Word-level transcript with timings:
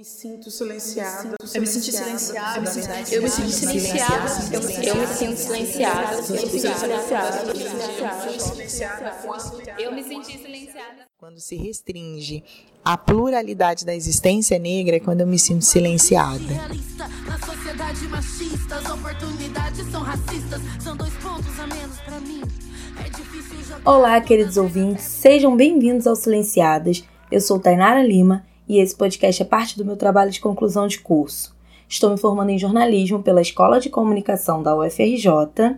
me 0.00 0.04
sinto 0.04 0.50
silenciada. 0.50 1.36
Eu 1.52 1.60
me 1.60 1.66
sinto 1.66 1.84
silenciada. 1.84 2.56
Eu 2.56 2.62
me 2.62 2.68
sinto 2.68 3.12
Eu 3.12 3.22
me 3.22 3.28
sinto 3.28 3.50
silenciada. 3.50 4.30
Eu 4.82 4.96
me 4.96 5.06
sinto 5.06 5.36
silenciada. 5.36 6.16
Eu 6.16 6.24
me 6.24 6.32
sinto 6.40 6.56
silenciada. 8.40 9.14
Eu 9.78 9.92
me 9.92 10.02
senti 10.02 10.38
silenciada. 10.38 11.06
Quando 11.18 11.38
se 11.38 11.54
restringe 11.54 12.42
a 12.82 12.96
pluralidade 12.96 13.84
da 13.84 13.94
existência 13.94 14.58
negra 14.58 14.96
é 14.96 15.00
quando 15.00 15.20
eu 15.20 15.26
me 15.26 15.38
sinto 15.38 15.66
silenciada. 15.66 16.40
na 17.26 17.38
sociedade 17.38 18.08
machista. 18.08 18.76
As 18.76 18.90
oportunidades 18.90 19.86
são 19.90 20.00
racistas. 20.00 20.62
São 20.82 20.96
dois 20.96 21.12
pontos 21.16 21.60
a 21.60 21.66
menos 21.66 22.00
pra 22.00 22.18
mim. 22.20 22.40
É. 22.96 23.80
Olá, 23.84 24.18
queridos 24.22 24.56
ouvintes, 24.56 25.04
sejam 25.04 25.54
bem-vindos 25.54 26.06
ao 26.06 26.16
Silenciadas. 26.16 27.04
Eu 27.30 27.40
sou 27.42 27.60
Tainara 27.60 28.02
Lima 28.02 28.48
e 28.70 28.78
esse 28.78 28.94
podcast 28.94 29.42
é 29.42 29.44
parte 29.44 29.76
do 29.76 29.84
meu 29.84 29.96
trabalho 29.96 30.30
de 30.30 30.38
conclusão 30.38 30.86
de 30.86 31.00
curso. 31.00 31.52
Estou 31.88 32.08
me 32.08 32.16
formando 32.16 32.50
em 32.50 32.58
jornalismo 32.58 33.20
pela 33.20 33.42
Escola 33.42 33.80
de 33.80 33.90
Comunicação 33.90 34.62
da 34.62 34.76
UFRJ. 34.76 35.76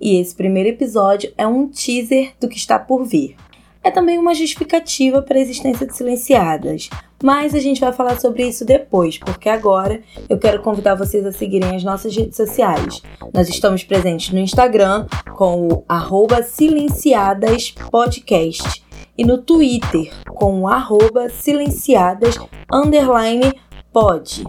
E 0.00 0.16
esse 0.16 0.34
primeiro 0.34 0.70
episódio 0.70 1.32
é 1.38 1.46
um 1.46 1.68
teaser 1.68 2.32
do 2.40 2.48
que 2.48 2.56
está 2.56 2.76
por 2.76 3.04
vir. 3.04 3.36
É 3.84 3.90
também 3.90 4.18
uma 4.18 4.34
justificativa 4.34 5.20
para 5.20 5.36
a 5.36 5.40
existência 5.40 5.86
de 5.86 5.94
silenciadas, 5.94 6.88
mas 7.22 7.54
a 7.54 7.60
gente 7.60 7.82
vai 7.82 7.92
falar 7.92 8.18
sobre 8.18 8.48
isso 8.48 8.64
depois, 8.64 9.18
porque 9.18 9.50
agora 9.50 10.00
eu 10.26 10.38
quero 10.38 10.62
convidar 10.62 10.94
vocês 10.94 11.26
a 11.26 11.32
seguirem 11.32 11.76
as 11.76 11.84
nossas 11.84 12.16
redes 12.16 12.36
sociais. 12.36 13.02
Nós 13.32 13.48
estamos 13.50 13.84
presentes 13.84 14.32
no 14.32 14.38
Instagram 14.38 15.06
com 15.36 15.68
o 15.68 15.84
arroba 15.86 16.42
silenciadaspodcast 16.42 18.82
e 19.18 19.24
no 19.24 19.36
Twitter 19.38 20.10
com 20.28 20.62
o 20.62 20.68
arroba 20.68 21.28
silenciadas 21.28 22.38
underline 22.72 23.52
pod. 23.92 24.44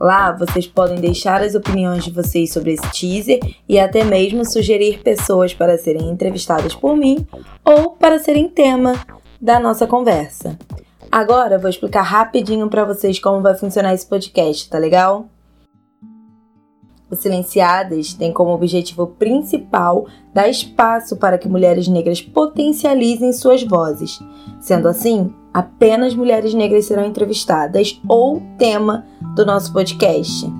Lá 0.00 0.32
vocês 0.32 0.66
podem 0.66 0.96
deixar 0.96 1.42
as 1.42 1.54
opiniões 1.54 2.04
de 2.04 2.10
vocês 2.10 2.52
sobre 2.52 2.72
esse 2.72 2.90
teaser 2.90 3.40
e 3.68 3.78
até 3.78 4.04
mesmo 4.04 4.44
sugerir 4.44 5.00
pessoas 5.02 5.54
para 5.54 5.78
serem 5.78 6.08
entrevistadas 6.08 6.74
por 6.74 6.96
mim 6.96 7.26
ou 7.64 7.90
para 7.90 8.18
serem 8.18 8.48
tema 8.48 8.94
da 9.40 9.58
nossa 9.60 9.86
conversa. 9.86 10.58
Agora 11.10 11.58
vou 11.58 11.70
explicar 11.70 12.02
rapidinho 12.02 12.68
para 12.68 12.84
vocês 12.84 13.18
como 13.18 13.40
vai 13.40 13.54
funcionar 13.54 13.94
esse 13.94 14.06
podcast, 14.06 14.68
tá 14.68 14.78
legal? 14.78 15.28
O 17.14 17.16
Silenciadas 17.16 18.12
tem 18.12 18.32
como 18.32 18.50
objetivo 18.50 19.06
principal 19.06 20.06
dar 20.34 20.48
espaço 20.48 21.16
para 21.16 21.38
que 21.38 21.48
mulheres 21.48 21.86
negras 21.86 22.20
potencializem 22.20 23.32
suas 23.32 23.62
vozes. 23.62 24.18
Sendo 24.60 24.88
assim, 24.88 25.32
apenas 25.52 26.12
mulheres 26.12 26.52
negras 26.52 26.86
serão 26.86 27.06
entrevistadas 27.06 28.00
ou 28.08 28.42
tema 28.58 29.06
do 29.36 29.46
nosso 29.46 29.72
podcast. 29.72 30.52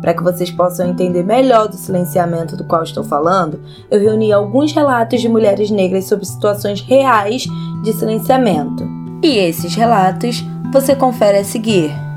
Para 0.00 0.14
que 0.14 0.22
vocês 0.22 0.48
possam 0.48 0.90
entender 0.90 1.24
melhor 1.24 1.66
do 1.66 1.74
silenciamento 1.74 2.56
do 2.56 2.62
qual 2.62 2.84
estou 2.84 3.02
falando, 3.02 3.60
eu 3.90 3.98
reuni 3.98 4.32
alguns 4.32 4.72
relatos 4.72 5.20
de 5.20 5.28
mulheres 5.28 5.72
negras 5.72 6.04
sobre 6.04 6.24
situações 6.24 6.80
reais 6.82 7.48
de 7.82 7.92
silenciamento. 7.92 8.86
E 9.24 9.38
esses 9.38 9.74
relatos 9.74 10.44
você 10.72 10.94
confere 10.94 11.38
a 11.38 11.44
seguir. 11.44 12.07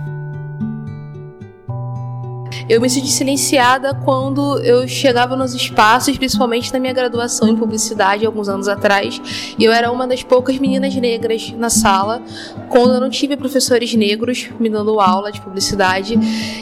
Eu 2.72 2.80
me 2.80 2.90
senti 2.90 3.12
silenciada 3.12 3.94
quando 3.94 4.58
eu 4.60 4.88
chegava 4.88 5.36
nos 5.36 5.54
espaços, 5.54 6.18
principalmente 6.18 6.72
na 6.72 6.80
minha 6.80 6.94
graduação 6.94 7.50
em 7.50 7.54
publicidade, 7.58 8.26
alguns 8.26 8.48
anos 8.48 8.70
atrás, 8.70 9.22
e 9.60 9.66
eu 9.66 9.74
era 9.74 9.92
uma 9.92 10.08
das 10.08 10.24
poucas 10.24 10.58
meninas 10.58 10.96
negras 10.96 11.54
na 11.58 11.70
sala, 11.70 12.22
quando 12.70 12.94
eu 12.94 13.02
não 13.02 13.10
tive 13.10 13.36
professores 13.36 13.94
negros 13.94 14.48
me 14.58 14.70
dando 14.70 15.02
aula 15.02 15.34
de 15.34 15.42
publicidade, 15.42 16.18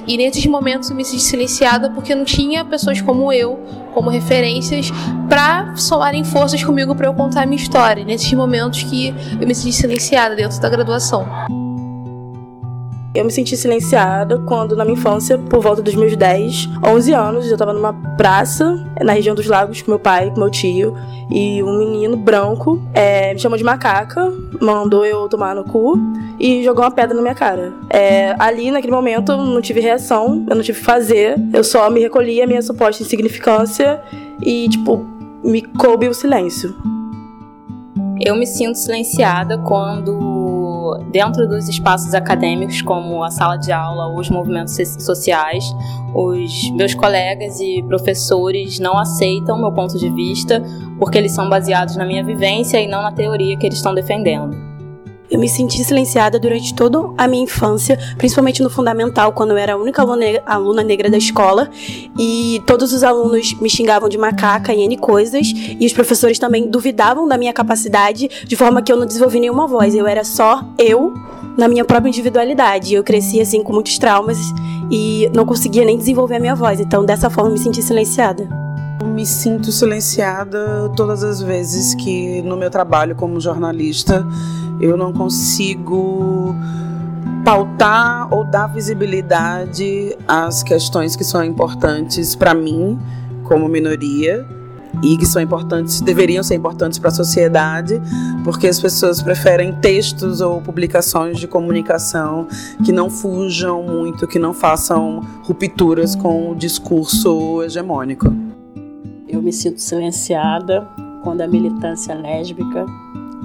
e 0.08 0.18
nesses 0.18 0.44
momentos 0.48 0.90
eu 0.90 0.96
me 0.96 1.06
senti 1.06 1.22
silenciada 1.22 1.92
porque 1.92 2.16
não 2.16 2.26
tinha 2.26 2.66
pessoas 2.66 3.00
como 3.02 3.32
eu, 3.32 3.60
como 3.94 4.10
referências, 4.10 4.90
para 5.30 5.76
somarem 5.76 6.24
forças 6.24 6.64
comigo 6.64 6.96
para 6.96 7.06
eu 7.06 7.14
contar 7.14 7.44
a 7.44 7.46
minha 7.46 7.62
história. 7.62 8.04
Nesses 8.04 8.34
momentos 8.34 8.82
que 8.82 9.14
eu 9.40 9.48
me 9.48 9.54
senti 9.54 9.74
silenciada 9.74 10.36
dentro 10.36 10.60
da 10.60 10.70
graduação. 10.70 11.28
Eu 13.14 13.26
me 13.26 13.32
senti 13.32 13.58
silenciada 13.58 14.38
quando, 14.46 14.76
na 14.76 14.86
minha 14.86 14.98
infância, 14.98 15.36
por 15.38 15.62
volta 15.62 15.82
dos 15.82 15.96
meus 15.96 16.16
10, 16.16 16.70
11 16.86 17.14
anos, 17.14 17.48
eu 17.48 17.54
estava 17.54 17.74
numa 17.74 17.92
praça 18.16 18.86
na 19.02 19.14
região 19.14 19.34
dos 19.34 19.48
lagos 19.48 19.82
com 19.82 19.90
meu 19.90 20.00
pai, 20.00 20.30
com 20.30 20.40
meu 20.40 20.50
tio, 20.50 20.96
e 21.32 21.64
um 21.64 21.76
menino 21.78 22.16
branco 22.16 22.80
é, 22.94 23.34
me 23.34 23.40
chamou 23.40 23.58
de 23.58 23.64
macaca, 23.64 24.32
mandou 24.62 25.04
eu 25.06 25.28
tomar 25.28 25.56
no 25.56 25.64
cu 25.64 25.98
e 26.40 26.64
jogou 26.64 26.84
uma 26.84 26.92
pedra 26.92 27.16
na 27.16 27.22
minha 27.22 27.34
cara. 27.34 27.74
É, 27.90 28.36
ali, 28.38 28.70
naquele 28.70 28.94
momento, 28.94 29.32
eu 29.32 29.38
não 29.38 29.62
tive 29.62 29.80
reação, 29.80 30.46
eu 30.48 30.56
não 30.56 30.62
tive 30.62 30.78
o 30.78 30.82
que 30.82 30.86
fazer, 30.86 31.36
eu 31.52 31.64
só 31.64 31.90
me 31.90 32.00
recolhi 32.00 32.44
a 32.44 32.48
minha 32.48 32.62
suposta 32.62 33.02
insignificância 33.02 34.02
e, 34.40 34.70
tipo, 34.70 35.04
me 35.44 35.64
coube 35.64 36.08
o 36.08 36.14
silêncio. 36.14 36.76
Eu 38.22 38.36
me 38.36 38.46
sinto 38.46 38.76
silenciada 38.76 39.58
quando, 39.58 40.20
dentro 41.12 41.48
dos 41.48 41.68
espaços 41.68 42.14
acadêmicos, 42.14 42.82
como 42.82 43.24
a 43.24 43.32
sala 43.32 43.58
de 43.58 43.72
aula 43.72 44.08
ou 44.08 44.20
os 44.20 44.30
movimentos 44.30 44.76
so- 44.76 45.00
sociais, 45.00 45.64
os 46.14 46.72
meus 46.72 46.94
colegas 46.94 47.60
e 47.60 47.84
professores 47.84 48.80
não 48.80 48.98
aceitam 48.98 49.60
meu 49.60 49.72
ponto 49.72 49.98
de 49.98 50.10
vista 50.10 50.62
porque 50.98 51.18
eles 51.18 51.32
são 51.32 51.50
baseados 51.50 51.96
na 51.96 52.06
minha 52.06 52.24
vivência 52.24 52.80
e 52.80 52.88
não 52.88 53.02
na 53.02 53.12
teoria 53.12 53.58
que 53.58 53.66
eles 53.66 53.78
estão 53.78 53.94
defendendo. 53.94 54.69
Eu 55.30 55.40
me 55.40 55.48
senti 55.48 55.84
silenciada 55.84 56.40
durante 56.40 56.74
toda 56.74 57.14
a 57.16 57.28
minha 57.28 57.44
infância, 57.44 58.00
principalmente 58.18 58.64
no 58.64 58.70
fundamental, 58.70 59.32
quando 59.32 59.52
eu 59.52 59.58
era 59.58 59.74
a 59.74 59.78
única 59.78 60.02
aluna 60.46 60.84
negra, 60.84 61.10
da 61.10 61.18
escola. 61.18 61.70
E 62.18 62.62
todos 62.66 62.92
os 62.94 63.04
alunos 63.04 63.54
me 63.62 63.70
xingavam 63.70 64.10
de 64.10 64.18
macaca 64.18 64.74
e 64.74 64.82
N 64.82 64.98
coisas. 64.98 65.54
E 65.80 65.86
os 65.86 65.94
professores 65.94 66.40
também 66.40 66.68
duvidavam 66.68 67.28
da 67.28 67.38
minha 67.38 67.54
capacidade, 67.54 68.28
de 68.44 68.56
forma 68.56 68.82
que 68.82 68.92
eu 68.92 68.98
não 68.98 69.06
desenvolvi 69.06 69.40
nenhuma 69.40 69.68
voz. 69.68 69.94
Eu 69.94 70.08
era 70.08 70.24
só 70.24 70.64
eu, 70.80 71.14
na 71.56 71.68
minha 71.68 71.86
própria 71.86 72.10
individualidade. 72.10 72.96
Eu 72.96 73.04
cresci 73.04 73.40
assim 73.40 73.62
com 73.62 73.72
muitos 73.72 74.00
traumas 74.00 74.38
e 74.90 75.30
não 75.36 75.46
conseguia 75.46 75.86
nem 75.86 75.96
desenvolver 75.96 76.38
a 76.38 76.40
minha 76.40 76.56
voz. 76.56 76.80
Então, 76.80 77.06
dessa 77.06 77.30
forma, 77.30 77.52
eu 77.52 77.54
me 77.54 77.60
senti 77.60 77.84
silenciada. 77.84 78.50
Me 79.06 79.26
sinto 79.26 79.72
silenciada 79.72 80.92
todas 80.96 81.24
as 81.24 81.40
vezes 81.42 81.94
que 81.96 82.42
no 82.42 82.58
meu 82.58 82.70
trabalho 82.70 83.16
como 83.16 83.40
jornalista 83.40 84.26
eu 84.80 84.96
não 84.96 85.12
consigo 85.14 86.56
pautar 87.44 88.34
ou 88.34 88.44
dar 88.44 88.68
visibilidade 88.68 90.16
às 90.28 90.64
questões 90.64 91.16
que 91.16 91.24
são 91.24 91.44
importantes 91.44 92.36
para 92.36 92.54
mim 92.54 93.00
como 93.44 93.68
minoria 93.68 94.46
e 95.04 95.18
que 95.18 95.26
são 95.26 95.42
importantes, 95.42 96.02
deveriam 96.02 96.44
ser 96.44 96.56
importantes 96.56 97.00
para 97.00 97.10
a 97.10 97.14
sociedade, 97.14 98.02
porque 98.44 98.68
as 98.68 98.80
pessoas 98.80 99.22
preferem 99.22 99.74
textos 99.74 100.42
ou 100.42 100.62
publicações 100.62 101.40
de 101.40 101.48
comunicação 101.48 102.48
que 102.84 102.92
não 102.92 103.10
fujam 103.10 103.84
muito, 103.84 104.28
que 104.28 104.40
não 104.40 104.54
façam 104.54 105.22
rupturas 105.44 106.16
com 106.16 106.52
o 106.52 106.56
discurso 106.56 107.62
hegemônico. 107.64 108.34
Eu 109.28 109.42
me 109.42 109.54
sinto 109.54 109.80
silenciada 109.80 110.88
quando 111.24 111.42
a 111.42 111.48
militância 111.48 112.16
lésbica, 112.16 112.86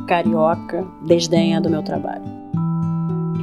carioca, 0.06 0.84
desdenha 1.02 1.60
do 1.60 1.70
meu 1.70 1.82
trabalho. 1.82 2.44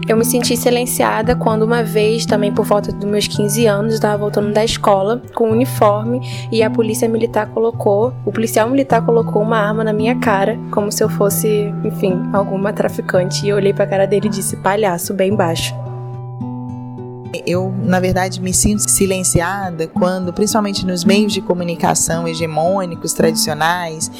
Eu 0.08 0.18
me 0.18 0.26
senti 0.26 0.58
silenciada 0.58 1.36
quando 1.36 1.62
uma 1.62 1.84
vez, 1.84 2.26
também 2.26 2.52
por 2.52 2.66
volta 2.66 2.92
dos 2.92 3.10
meus 3.10 3.28
15 3.28 3.66
anos, 3.66 3.92
eu 3.92 3.96
estava 3.96 4.18
voltando 4.18 4.52
da 4.52 4.64
escola 4.66 5.22
com 5.34 5.50
um 5.50 5.52
uniforme 5.52 6.20
e 6.52 6.64
a 6.64 6.70
polícia 6.70 7.08
militar 7.08 7.48
colocou, 7.48 8.14
o 8.26 8.32
policial 8.32 8.70
militar 8.70 9.06
colocou 9.06 9.42
uma 9.42 9.58
arma 9.58 9.84
na 9.84 9.94
minha 9.94 10.20
cara, 10.20 10.60
como 10.72 10.92
se 10.92 11.04
eu 11.04 11.10
fosse, 11.10 11.74
enfim, 11.84 12.20
alguma 12.34 12.74
traficante. 12.74 13.46
E 13.46 13.50
eu 13.50 13.56
olhei 13.56 13.74
pra 13.74 13.88
cara 13.88 14.08
dele 14.08 14.28
e 14.28 14.32
disse 14.32 14.58
palhaço 14.58 15.14
bem 15.14 15.35
baixo. 15.35 15.74
Eu, 17.46 17.74
na 17.82 18.00
verdade, 18.00 18.41
me 18.41 18.53
sinto 18.53 18.90
silenciada 18.90 19.88
quando, 19.88 20.34
principalmente 20.34 20.85
nos 20.85 21.06
meios 21.06 21.32
de 21.32 21.41
comunicação 21.41 22.28
hegemônicos, 22.28 23.14
tradicionais, 23.14 24.12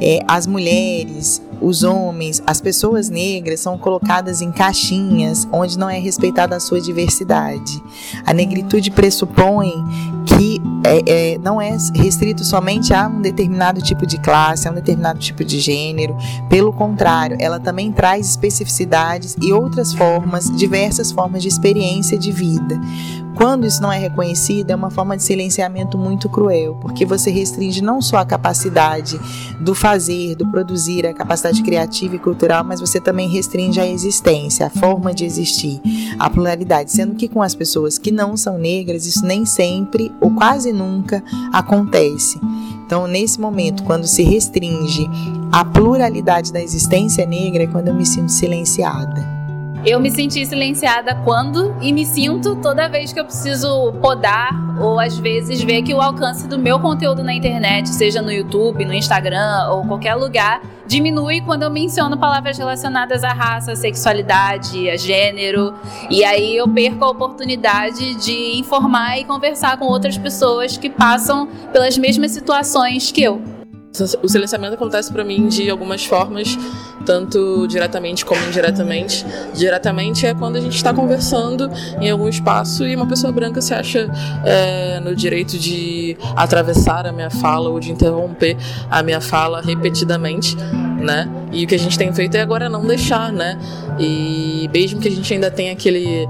é, 0.00 0.20
as 0.26 0.46
mulheres, 0.46 1.42
os 1.60 1.82
homens, 1.82 2.42
as 2.46 2.60
pessoas 2.60 3.08
negras 3.08 3.60
são 3.60 3.78
colocadas 3.78 4.40
em 4.40 4.52
caixinhas 4.52 5.48
onde 5.52 5.78
não 5.78 5.88
é 5.88 5.98
respeitada 5.98 6.56
a 6.56 6.60
sua 6.60 6.80
diversidade. 6.80 7.82
A 8.26 8.32
negritude 8.32 8.90
pressupõe 8.90 9.72
que 10.26 10.60
é, 10.84 11.34
é, 11.34 11.38
não 11.38 11.60
é 11.60 11.76
restrito 11.94 12.44
somente 12.44 12.92
a 12.92 13.06
um 13.08 13.20
determinado 13.20 13.80
tipo 13.80 14.06
de 14.06 14.18
classe, 14.18 14.68
a 14.68 14.70
um 14.70 14.74
determinado 14.74 15.18
tipo 15.18 15.44
de 15.44 15.60
gênero. 15.60 16.16
Pelo 16.48 16.72
contrário, 16.72 17.36
ela 17.40 17.58
também 17.60 17.92
traz 17.92 18.30
especificidades 18.30 19.36
e 19.40 19.52
outras 19.52 19.92
formas, 19.92 20.50
diversas 20.56 21.12
formas 21.12 21.42
de 21.42 21.48
experiência 21.48 22.18
de 22.18 22.32
vida. 22.32 22.80
Quando 23.34 23.66
isso 23.66 23.82
não 23.82 23.92
é 23.92 23.98
reconhecido, 23.98 24.70
é 24.70 24.74
uma 24.74 24.90
forma 24.90 25.16
de 25.16 25.22
silenciamento 25.22 25.98
muito 25.98 26.28
cruel, 26.28 26.76
porque 26.80 27.04
você 27.04 27.30
restringe 27.30 27.82
não 27.82 28.00
só 28.00 28.18
a 28.18 28.24
capacidade 28.24 29.18
do 29.60 29.74
fazer, 29.74 30.34
do 30.36 30.46
produzir, 30.46 31.06
a 31.06 31.12
capacidade 31.12 31.62
criativa 31.62 32.16
e 32.16 32.18
cultural, 32.18 32.64
mas 32.64 32.80
você 32.80 33.00
também 33.00 33.28
restringe 33.28 33.80
a 33.80 33.86
existência, 33.86 34.66
a 34.66 34.70
forma 34.70 35.12
de 35.12 35.24
existir, 35.24 35.80
a 36.18 36.30
pluralidade, 36.30 36.92
sendo 36.92 37.14
que 37.14 37.28
com 37.28 37.42
as 37.42 37.54
pessoas 37.54 37.98
que 37.98 38.10
não 38.10 38.36
são 38.36 38.58
negras, 38.58 39.06
isso 39.06 39.24
nem 39.24 39.44
sempre 39.44 40.12
ou 40.20 40.30
quase 40.30 40.72
nunca 40.72 41.22
acontece. 41.52 42.40
Então, 42.86 43.06
nesse 43.06 43.40
momento, 43.40 43.82
quando 43.82 44.06
se 44.06 44.22
restringe 44.22 45.08
a 45.50 45.64
pluralidade 45.64 46.52
da 46.52 46.62
existência 46.62 47.26
negra, 47.26 47.64
é 47.64 47.66
quando 47.66 47.88
eu 47.88 47.94
me 47.94 48.04
sinto 48.04 48.30
silenciada. 48.30 49.43
Eu 49.86 50.00
me 50.00 50.10
senti 50.10 50.46
silenciada 50.46 51.14
quando 51.14 51.76
e 51.78 51.92
me 51.92 52.06
sinto 52.06 52.56
toda 52.56 52.88
vez 52.88 53.12
que 53.12 53.20
eu 53.20 53.24
preciso 53.26 53.92
podar 54.00 54.80
ou 54.80 54.98
às 54.98 55.18
vezes 55.18 55.62
ver 55.62 55.82
que 55.82 55.92
o 55.92 56.00
alcance 56.00 56.48
do 56.48 56.58
meu 56.58 56.80
conteúdo 56.80 57.22
na 57.22 57.34
internet, 57.34 57.90
seja 57.90 58.22
no 58.22 58.32
YouTube, 58.32 58.82
no 58.86 58.94
Instagram 58.94 59.68
ou 59.68 59.86
qualquer 59.86 60.14
lugar, 60.14 60.62
diminui 60.86 61.42
quando 61.42 61.64
eu 61.64 61.70
menciono 61.70 62.16
palavras 62.16 62.56
relacionadas 62.56 63.22
à 63.24 63.34
raça, 63.34 63.76
sexualidade, 63.76 64.88
a 64.88 64.96
gênero. 64.96 65.74
E 66.08 66.24
aí 66.24 66.56
eu 66.56 66.66
perco 66.66 67.04
a 67.04 67.10
oportunidade 67.10 68.14
de 68.14 68.58
informar 68.58 69.18
e 69.18 69.24
conversar 69.26 69.76
com 69.76 69.84
outras 69.84 70.16
pessoas 70.16 70.78
que 70.78 70.88
passam 70.88 71.46
pelas 71.74 71.98
mesmas 71.98 72.30
situações 72.30 73.12
que 73.12 73.22
eu. 73.22 73.53
O 74.22 74.28
silenciamento 74.28 74.74
acontece 74.74 75.12
para 75.12 75.22
mim 75.22 75.46
de 75.46 75.70
algumas 75.70 76.04
formas, 76.04 76.58
tanto 77.06 77.64
diretamente 77.68 78.24
como 78.24 78.44
indiretamente. 78.44 79.24
Diretamente 79.54 80.26
é 80.26 80.34
quando 80.34 80.56
a 80.56 80.60
gente 80.60 80.74
está 80.74 80.92
conversando 80.92 81.70
em 82.00 82.10
algum 82.10 82.28
espaço 82.28 82.84
e 82.84 82.96
uma 82.96 83.06
pessoa 83.06 83.32
branca 83.32 83.60
se 83.60 83.72
acha 83.72 84.10
é, 84.44 84.98
no 84.98 85.14
direito 85.14 85.56
de 85.56 86.16
atravessar 86.34 87.06
a 87.06 87.12
minha 87.12 87.30
fala 87.30 87.70
ou 87.70 87.78
de 87.78 87.92
interromper 87.92 88.56
a 88.90 89.00
minha 89.00 89.20
fala 89.20 89.60
repetidamente, 89.60 90.56
né? 91.00 91.30
E 91.52 91.64
o 91.64 91.68
que 91.68 91.76
a 91.76 91.78
gente 91.78 91.96
tem 91.96 92.12
feito 92.12 92.34
é 92.36 92.40
agora 92.40 92.68
não 92.68 92.84
deixar, 92.84 93.32
né? 93.32 93.56
E 93.96 94.68
mesmo 94.72 95.00
que 95.00 95.06
a 95.06 95.10
gente 95.10 95.32
ainda 95.32 95.52
tenha 95.52 95.72
aquele, 95.72 96.28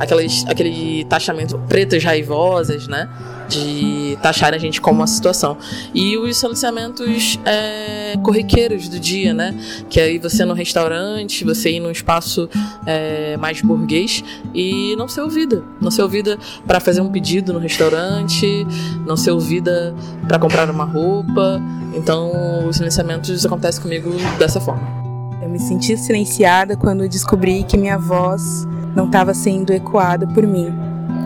aqueles, 0.00 0.44
aquele 0.48 1.04
taxamento 1.04 1.56
pretas 1.68 2.02
raivosas, 2.02 2.88
né? 2.88 3.08
De 3.48 4.18
taxar 4.22 4.54
a 4.54 4.58
gente 4.58 4.80
como 4.80 5.00
uma 5.00 5.06
situação. 5.06 5.56
E 5.94 6.16
os 6.16 6.36
silenciamentos 6.36 7.38
é, 7.44 8.16
corriqueiros 8.22 8.88
do 8.88 8.98
dia, 8.98 9.32
né? 9.32 9.54
Que 9.88 10.00
aí 10.00 10.18
você 10.18 10.44
no 10.44 10.54
restaurante, 10.54 11.44
você 11.44 11.70
ir 11.70 11.80
num 11.80 11.90
espaço 11.90 12.48
é, 12.84 13.36
mais 13.36 13.60
burguês 13.60 14.22
e 14.54 14.94
não 14.96 15.08
ser 15.08 15.22
ouvida. 15.22 15.62
Não 15.80 15.90
ser 15.90 16.02
ouvida 16.02 16.38
para 16.66 16.80
fazer 16.80 17.00
um 17.00 17.10
pedido 17.10 17.52
no 17.52 17.58
restaurante, 17.58 18.66
não 19.06 19.16
ser 19.16 19.30
ouvida 19.30 19.94
para 20.26 20.38
comprar 20.38 20.70
uma 20.70 20.84
roupa. 20.84 21.60
Então, 21.94 22.66
os 22.68 22.76
silenciamentos 22.76 23.44
acontecem 23.44 23.82
comigo 23.82 24.10
dessa 24.38 24.60
forma. 24.60 25.06
Eu 25.40 25.48
me 25.48 25.58
senti 25.58 25.96
silenciada 25.96 26.76
quando 26.76 27.08
descobri 27.08 27.62
que 27.62 27.76
minha 27.76 27.98
voz 27.98 28.66
não 28.96 29.06
estava 29.06 29.34
sendo 29.34 29.72
ecoada 29.72 30.26
por 30.26 30.46
mim, 30.46 30.72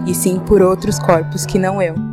e 0.06 0.14
sim 0.14 0.38
por 0.40 0.60
outros 0.60 0.98
corpos 0.98 1.46
que 1.46 1.58
não 1.58 1.80
eu. 1.80 2.09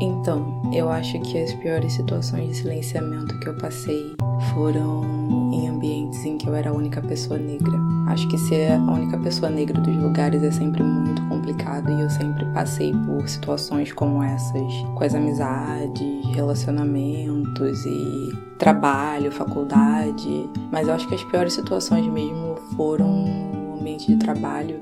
Então, 0.00 0.62
eu 0.72 0.88
acho 0.90 1.20
que 1.20 1.38
as 1.38 1.52
piores 1.52 1.92
situações 1.92 2.48
de 2.48 2.54
silenciamento 2.56 3.38
que 3.38 3.48
eu 3.48 3.54
passei 3.58 4.14
foram 4.54 5.04
em 5.52 5.68
ambientes 5.68 6.24
em 6.24 6.38
que 6.38 6.48
eu 6.48 6.54
era 6.54 6.70
a 6.70 6.72
única 6.72 7.02
pessoa 7.02 7.38
negra. 7.38 7.78
Acho 8.08 8.26
que 8.28 8.38
ser 8.38 8.72
a 8.72 8.92
única 8.92 9.18
pessoa 9.18 9.50
negra 9.50 9.78
dos 9.78 9.94
lugares 9.96 10.42
é 10.42 10.50
sempre 10.50 10.82
muito 10.82 11.22
complicado 11.28 11.90
e 11.90 12.00
eu 12.00 12.08
sempre 12.08 12.46
passei 12.46 12.92
por 12.92 13.28
situações 13.28 13.92
como 13.92 14.22
essas, 14.22 14.72
com 14.94 15.04
as 15.04 15.14
amizades, 15.14 16.26
relacionamentos 16.34 17.84
e 17.84 18.32
trabalho, 18.58 19.30
faculdade. 19.30 20.48
Mas 20.72 20.88
eu 20.88 20.94
acho 20.94 21.06
que 21.08 21.14
as 21.14 21.24
piores 21.24 21.52
situações 21.52 22.06
mesmo 22.10 22.56
foram 22.74 23.06
no 23.06 23.78
ambiente 23.78 24.06
de 24.06 24.16
trabalho 24.16 24.80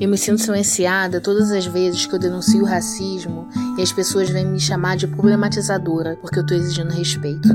eu 0.00 0.08
me 0.08 0.16
sinto 0.16 0.40
silenciada 0.40 1.20
todas 1.20 1.52
as 1.52 1.66
vezes 1.66 2.06
que 2.06 2.14
eu 2.14 2.18
denuncio 2.18 2.64
racismo 2.64 3.46
e 3.80 3.82
as 3.82 3.92
pessoas 3.92 4.28
vêm 4.28 4.44
me 4.44 4.60
chamar 4.60 4.94
de 4.94 5.06
problematizadora 5.06 6.18
porque 6.20 6.38
eu 6.38 6.42
estou 6.42 6.54
exigindo 6.54 6.90
respeito. 6.90 7.48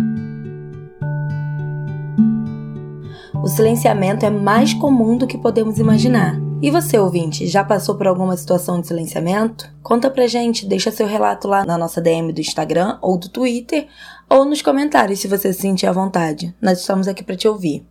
O 3.44 3.48
silenciamento 3.48 4.26
é 4.26 4.32
mais 4.32 4.74
comum 4.74 5.20
do 5.20 5.28
que 5.28 5.38
podemos 5.38 5.78
imaginar. 5.78 6.36
E 6.64 6.72
você, 6.72 6.98
ouvinte, 6.98 7.46
já 7.46 7.64
passou 7.64 7.94
por 7.94 8.08
alguma 8.08 8.36
situação 8.36 8.82
de 8.82 8.88
silenciamento? 8.88 9.70
Conta 9.84 10.10
pra 10.10 10.26
gente, 10.26 10.66
deixa 10.66 10.90
seu 10.90 11.06
relato 11.06 11.48
lá 11.48 11.64
na 11.64 11.78
nossa 11.78 12.02
DM 12.02 12.34
do 12.34 12.42
Instagram 12.42 12.98
ou 13.04 13.20
do 13.20 13.30
Twitter, 13.30 13.88
ou 14.28 14.46
nos 14.46 14.64
comentários 14.64 15.20
se 15.20 15.28
você 15.28 15.54
se 15.54 15.62
sentir 15.62 15.86
à 15.86 15.92
vontade. 15.92 16.56
Nós 16.60 16.80
estamos 16.80 17.08
aqui 17.08 17.24
para 17.24 17.36
te 17.36 17.48
ouvir. 17.48 17.86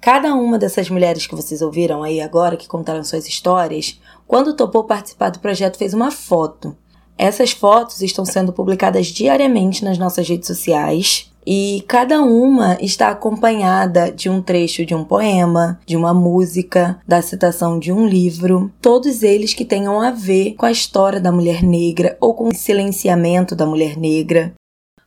Cada 0.00 0.34
uma 0.34 0.56
dessas 0.56 0.88
mulheres 0.88 1.26
que 1.26 1.34
vocês 1.34 1.60
ouviram 1.62 2.04
aí 2.04 2.20
agora, 2.20 2.56
que 2.56 2.68
contaram 2.68 3.02
suas 3.02 3.26
histórias, 3.26 4.00
quando 4.24 4.54
topou 4.54 4.84
participar 4.84 5.30
do 5.30 5.40
projeto, 5.40 5.78
fez 5.78 5.92
uma 5.92 6.12
foto. 6.12 6.76
Essas 7.16 7.52
fotos 7.52 8.02
estão 8.02 8.24
sendo 8.24 8.52
publicadas 8.52 9.06
diariamente 9.06 9.84
nas 9.84 9.98
nossas 9.98 10.28
redes 10.28 10.46
sociais 10.46 11.30
e 11.46 11.84
cada 11.88 12.22
uma 12.22 12.78
está 12.80 13.08
acompanhada 13.08 14.12
de 14.12 14.28
um 14.28 14.40
trecho 14.40 14.86
de 14.86 14.94
um 14.94 15.04
poema, 15.04 15.78
de 15.84 15.96
uma 15.96 16.14
música, 16.14 17.00
da 17.06 17.20
citação 17.20 17.78
de 17.78 17.92
um 17.92 18.06
livro, 18.06 18.72
todos 18.80 19.22
eles 19.22 19.52
que 19.52 19.64
tenham 19.64 20.00
a 20.00 20.10
ver 20.10 20.54
com 20.54 20.66
a 20.66 20.70
história 20.70 21.20
da 21.20 21.32
mulher 21.32 21.62
negra 21.62 22.16
ou 22.20 22.34
com 22.34 22.48
o 22.48 22.54
silenciamento 22.54 23.56
da 23.56 23.66
mulher 23.66 23.96
negra. 23.96 24.52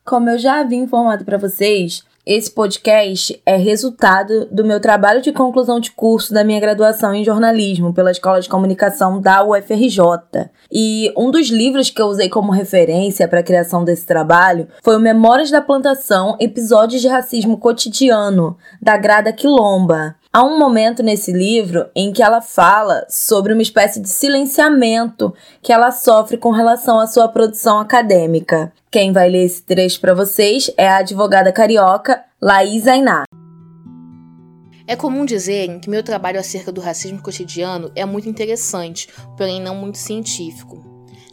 Como 0.04 0.30
eu 0.30 0.38
já 0.38 0.60
havia 0.60 0.78
informado 0.78 1.25
para 1.25 1.38
vocês, 1.38 2.04
esse 2.25 2.50
podcast 2.50 3.39
é 3.45 3.56
resultado 3.56 4.48
do 4.51 4.66
meu 4.66 4.80
trabalho 4.80 5.22
de 5.22 5.31
conclusão 5.31 5.80
de 5.80 5.92
curso 5.92 6.33
da 6.33 6.44
minha 6.44 6.60
graduação 6.60 7.13
em 7.13 7.24
jornalismo 7.24 7.94
pela 7.94 8.10
Escola 8.10 8.42
de 8.42 8.50
Comunicação 8.50 9.22
da 9.22 9.44
UFRJ. 9.44 10.50
E 10.72 11.13
um 11.16 11.30
dos 11.30 11.50
livros 11.50 11.92
que 11.92 12.01
eu 12.01 12.07
usei 12.07 12.27
como 12.27 12.51
referência 12.51 13.27
para 13.27 13.42
a 13.42 13.44
criação 13.44 13.83
desse 13.83 14.07
trabalho 14.07 14.68
foi 14.83 14.95
o 14.98 15.00
Memórias 15.00 15.51
da 15.51 15.62
Plantação 15.62 16.36
Episódios 16.39 17.00
de 17.00 17.07
Racismo 17.07 17.60
Cotidiano, 17.60 18.57
da 18.81 18.98
Grada 18.98 19.31
Quilomba. 19.31 20.16
Há 20.36 20.44
um 20.44 20.60
momento 20.60 21.02
nesse 21.02 21.32
livro 21.32 21.90
em 21.96 22.12
que 22.12 22.22
ela 22.22 22.42
fala 22.42 23.06
sobre 23.08 23.54
uma 23.54 23.62
espécie 23.62 24.02
de 24.02 24.10
silenciamento 24.10 25.34
que 25.62 25.72
ela 25.72 25.92
sofre 25.92 26.36
com 26.36 26.52
relação 26.52 27.00
à 27.00 27.08
sua 27.08 27.30
produção 27.30 27.80
acadêmica. 27.80 28.70
Quem 28.92 29.14
vai 29.14 29.30
ler 29.30 29.46
esse 29.46 29.64
trecho 29.64 30.02
para 30.02 30.14
vocês 30.14 30.70
é 30.76 30.90
a 30.90 30.98
advogada 30.98 31.54
carioca 31.54 32.22
Laís 32.42 32.86
Ainá. 32.86 33.24
É 34.86 34.94
comum 34.98 35.24
dizerem 35.24 35.80
que 35.80 35.89
meu 35.89 36.04
trabalho 36.04 36.38
acerca 36.38 36.70
do 36.70 36.82
racismo 36.82 37.22
cotidiano 37.22 37.89
é 37.96 38.04
muito 38.04 38.27
interessante, 38.27 39.08
porém 39.38 39.62
não 39.62 39.74
muito 39.74 39.98
científico. 39.98 40.84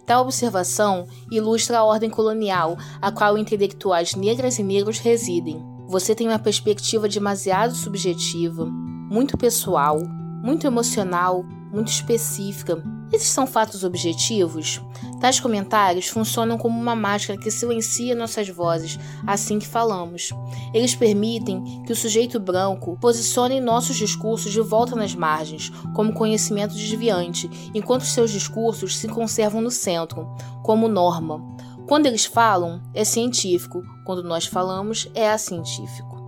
Tal 0.07 0.23
observação 0.23 1.09
ilustra 1.29 1.79
a 1.79 1.85
ordem 1.85 2.09
colonial 2.09 2.79
a 3.01 3.11
qual 3.11 3.37
intelectuais 3.37 4.15
negras 4.15 4.61
e 4.61 4.63
negros 4.63 5.01
residem. 5.01 5.61
Você 5.89 6.15
tem 6.15 6.29
uma 6.29 6.39
perspectiva 6.39 7.09
demasiado 7.09 7.75
subjetiva, 7.75 8.71
muito 9.13 9.37
pessoal, 9.37 10.01
muito 10.43 10.67
emocional, 10.67 11.45
muito 11.71 11.89
específica. 11.89 12.83
Esses 13.13 13.29
são 13.29 13.47
fatos 13.47 13.85
objetivos? 13.85 14.81
Tais 15.21 15.39
comentários 15.39 16.09
funcionam 16.09 16.57
como 16.57 16.81
uma 16.81 16.97
máscara 16.97 17.39
que 17.39 17.51
silencia 17.51 18.15
nossas 18.15 18.49
vozes 18.49 18.99
assim 19.27 19.59
que 19.59 19.67
falamos. 19.67 20.31
Eles 20.73 20.95
permitem 20.95 21.83
que 21.83 21.93
o 21.93 21.97
sujeito 21.97 22.41
branco 22.41 22.97
posicione 23.03 23.61
nossos 23.61 23.97
discursos 23.97 24.51
de 24.51 24.63
volta 24.63 24.97
nas 24.97 25.15
margens, 25.15 25.71
como 25.95 26.15
conhecimento 26.15 26.75
desviante, 26.75 27.51
enquanto 27.75 28.07
seus 28.07 28.31
discursos 28.31 28.97
se 28.97 29.09
conservam 29.09 29.61
no 29.61 29.71
centro, 29.71 30.27
como 30.63 30.89
norma. 30.89 31.39
Quando 31.87 32.07
eles 32.07 32.25
falam, 32.25 32.81
é 32.95 33.05
científico, 33.05 33.83
quando 34.07 34.23
nós 34.23 34.47
falamos, 34.47 35.07
é 35.15 35.31
acientífico. 35.31 36.22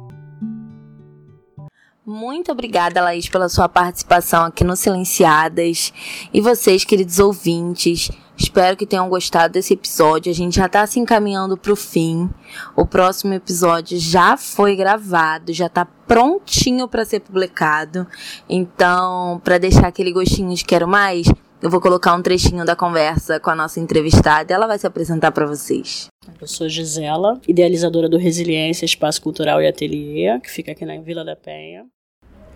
Muito 2.06 2.52
obrigada, 2.52 3.00
Laís, 3.00 3.30
pela 3.30 3.48
sua 3.48 3.66
participação 3.66 4.44
aqui 4.44 4.62
no 4.62 4.76
Silenciadas. 4.76 5.90
E 6.34 6.38
vocês, 6.38 6.84
queridos 6.84 7.18
ouvintes, 7.18 8.10
espero 8.36 8.76
que 8.76 8.84
tenham 8.84 9.08
gostado 9.08 9.54
desse 9.54 9.72
episódio. 9.72 10.30
A 10.30 10.34
gente 10.34 10.56
já 10.56 10.66
está 10.66 10.86
se 10.86 11.00
encaminhando 11.00 11.56
para 11.56 11.72
o 11.72 11.76
fim. 11.76 12.28
O 12.76 12.84
próximo 12.84 13.32
episódio 13.32 13.98
já 13.98 14.36
foi 14.36 14.76
gravado, 14.76 15.50
já 15.54 15.64
está 15.64 15.86
prontinho 15.86 16.86
para 16.86 17.06
ser 17.06 17.20
publicado. 17.20 18.06
Então, 18.50 19.40
para 19.42 19.56
deixar 19.56 19.86
aquele 19.86 20.12
gostinho 20.12 20.54
de 20.54 20.62
quero 20.62 20.86
mais, 20.86 21.26
eu 21.62 21.70
vou 21.70 21.80
colocar 21.80 22.12
um 22.12 22.20
trechinho 22.20 22.66
da 22.66 22.76
conversa 22.76 23.40
com 23.40 23.48
a 23.48 23.54
nossa 23.54 23.80
entrevistada 23.80 24.52
ela 24.52 24.66
vai 24.66 24.78
se 24.78 24.86
apresentar 24.86 25.32
para 25.32 25.46
vocês. 25.46 26.10
Eu 26.40 26.46
sou 26.46 26.68
Gisela, 26.68 27.40
idealizadora 27.46 28.08
do 28.08 28.16
Resiliência 28.16 28.84
Espaço 28.84 29.20
Cultural 29.20 29.60
e 29.60 29.66
Ateliê, 29.66 30.38
que 30.40 30.50
fica 30.50 30.72
aqui 30.72 30.84
na 30.84 30.96
Vila 30.98 31.24
da 31.24 31.36
Penha. 31.36 31.86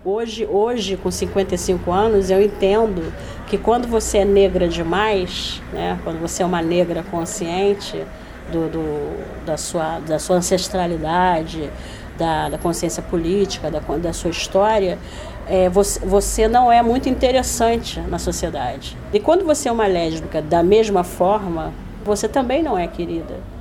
Hoje, 0.03 0.45
hoje, 0.45 0.97
com 0.97 1.11
55 1.11 1.91
anos, 1.91 2.29
eu 2.29 2.41
entendo 2.41 3.13
que 3.47 3.57
quando 3.57 3.87
você 3.87 4.19
é 4.19 4.25
negra 4.25 4.67
demais, 4.67 5.61
né, 5.73 5.99
quando 6.03 6.19
você 6.19 6.41
é 6.41 6.45
uma 6.45 6.61
negra 6.61 7.03
consciente 7.03 7.97
do, 8.51 8.69
do 8.69 9.45
da, 9.45 9.57
sua, 9.57 9.99
da 9.99 10.17
sua 10.17 10.37
ancestralidade, 10.37 11.69
da, 12.17 12.49
da 12.49 12.57
consciência 12.57 13.03
política, 13.03 13.69
da, 13.69 13.79
da 13.79 14.13
sua 14.13 14.31
história, 14.31 14.97
é, 15.47 15.69
você, 15.69 15.99
você 15.99 16.47
não 16.47 16.71
é 16.71 16.81
muito 16.81 17.09
interessante 17.09 17.99
na 18.01 18.19
sociedade. 18.19 18.97
E 19.13 19.19
quando 19.19 19.43
você 19.45 19.69
é 19.69 19.71
uma 19.71 19.87
lésbica 19.87 20.41
da 20.41 20.63
mesma 20.63 21.03
forma, 21.03 21.73
você 22.03 22.27
também 22.27 22.63
não 22.63 22.77
é 22.77 22.87
querida. 22.87 23.58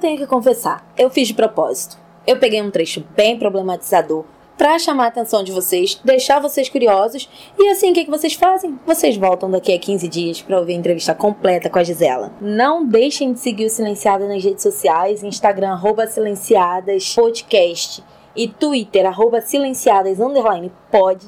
Tenho 0.00 0.16
que 0.16 0.26
confessar, 0.26 0.86
eu 0.96 1.10
fiz 1.10 1.28
de 1.28 1.34
propósito. 1.34 1.98
Eu 2.26 2.38
peguei 2.38 2.62
um 2.62 2.70
trecho 2.70 3.04
bem 3.16 3.38
problematizador 3.38 4.24
para 4.56 4.78
chamar 4.78 5.04
a 5.04 5.08
atenção 5.08 5.42
de 5.42 5.52
vocês, 5.52 6.00
deixar 6.04 6.40
vocês 6.40 6.68
curiosos. 6.68 7.28
E 7.58 7.68
assim, 7.68 7.90
o 7.90 7.94
que, 7.94 8.04
que 8.04 8.10
vocês 8.10 8.34
fazem? 8.34 8.78
Vocês 8.84 9.16
voltam 9.16 9.50
daqui 9.50 9.72
a 9.72 9.78
15 9.78 10.08
dias 10.08 10.42
para 10.42 10.58
ouvir 10.58 10.74
a 10.74 10.76
entrevista 10.76 11.14
completa 11.14 11.70
com 11.70 11.78
a 11.78 11.84
Gisela. 11.84 12.32
Não 12.40 12.84
deixem 12.84 13.32
de 13.32 13.40
seguir 13.40 13.66
o 13.66 13.70
Silenciada 13.70 14.26
nas 14.26 14.42
redes 14.42 14.62
sociais, 14.62 15.22
Instagram, 15.22 15.70
arroba 15.70 16.06
Silenciadas 16.06 17.14
Podcast 17.14 18.02
e 18.36 18.48
Twitter, 18.48 19.06
arroba 19.06 19.40
Silenciadas, 19.40 20.20
underline, 20.20 20.72
pod. 20.90 21.24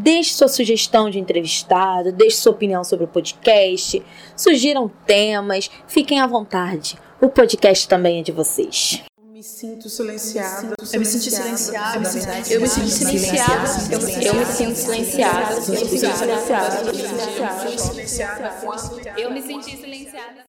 Deixe 0.00 0.32
sua 0.32 0.46
sugestão 0.46 1.10
de 1.10 1.18
entrevistado, 1.18 2.12
deixe 2.12 2.36
sua 2.36 2.52
opinião 2.52 2.84
sobre 2.84 3.04
o 3.04 3.08
podcast, 3.08 4.00
sugiram 4.36 4.88
temas, 5.04 5.68
fiquem 5.88 6.20
à 6.20 6.26
vontade. 6.26 6.96
O 7.20 7.28
podcast 7.28 7.88
também 7.88 8.20
é 8.20 8.22
de 8.22 8.30
vocês 8.30 9.02
me 9.38 9.44
sinto 9.44 9.88
silenciada. 9.88 10.74
Eu 10.92 10.98
me 10.98 11.06
sinto 11.06 11.30
silenciada. 11.30 11.94
Eu 12.50 12.60
me 12.60 12.66
sinto 12.66 12.88
silenciada. 12.90 13.68
Eu 14.20 14.34
me 14.34 14.46
sinto 14.46 14.74
silenciada. 14.74 15.54
Eu 15.54 15.54
me 15.54 15.84
sinto 15.94 16.16
silenciada. 17.80 18.54
Eu 19.16 19.30
me 19.30 19.40
senti 19.40 19.76
silenciada. 19.76 20.44